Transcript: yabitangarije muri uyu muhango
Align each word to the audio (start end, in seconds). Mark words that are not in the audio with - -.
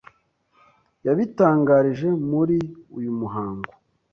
yabitangarije 1.05 2.07
muri 2.29 2.57
uyu 2.97 3.11
muhango 3.19 3.71